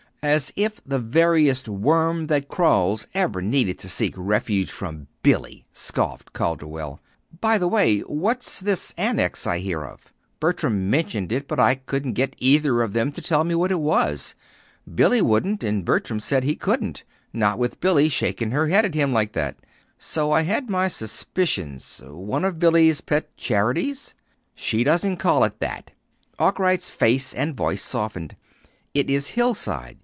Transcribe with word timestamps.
"As 0.23 0.53
if 0.55 0.83
the 0.85 0.99
veriest 0.99 1.67
worm 1.67 2.27
that 2.27 2.47
crawls 2.47 3.07
ever 3.15 3.41
needed 3.41 3.79
to 3.79 3.89
seek 3.89 4.13
refuge 4.15 4.69
from 4.69 5.07
Billy!" 5.23 5.65
scoffed 5.73 6.31
Calderwell. 6.31 6.99
"By 7.39 7.57
the 7.57 7.67
way, 7.67 8.01
what's 8.01 8.59
this 8.59 8.93
Annex 8.99 9.47
I 9.47 9.57
hear 9.57 9.83
of? 9.83 10.13
Bertram 10.39 10.91
mentioned 10.91 11.31
it, 11.31 11.47
but 11.47 11.59
I 11.59 11.73
couldn't 11.73 12.13
get 12.13 12.35
either 12.37 12.83
of 12.83 12.93
them 12.93 13.11
to 13.13 13.19
tell 13.21 13.43
what 13.43 13.71
it 13.71 13.79
was. 13.79 14.35
Billy 14.93 15.23
wouldn't, 15.23 15.63
and 15.63 15.83
Bertram 15.83 16.19
said 16.19 16.43
he 16.43 16.55
couldn't 16.55 17.03
not 17.33 17.57
with 17.57 17.79
Billy 17.81 18.07
shaking 18.07 18.51
her 18.51 18.67
head 18.67 18.85
at 18.85 18.93
him 18.93 19.11
like 19.11 19.31
that. 19.33 19.55
So 19.97 20.31
I 20.31 20.43
had 20.43 20.69
my 20.69 20.87
suspicions. 20.87 21.99
One 22.05 22.45
of 22.45 22.59
Billy's 22.59 23.01
pet 23.01 23.35
charities?" 23.37 24.13
"She 24.53 24.83
doesn't 24.83 25.17
call 25.17 25.43
it 25.45 25.59
that." 25.61 25.89
Arkwright's 26.37 26.91
face 26.91 27.33
and 27.33 27.57
voice 27.57 27.81
softened. 27.81 28.35
"It 28.93 29.09
is 29.09 29.29
Hillside. 29.29 29.97